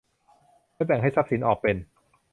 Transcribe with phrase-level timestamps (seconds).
[0.75, 1.75] และให้แบ่งทรัพย์สินออกเป็น